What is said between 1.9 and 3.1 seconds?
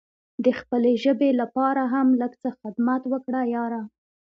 هم لږ څه خدمت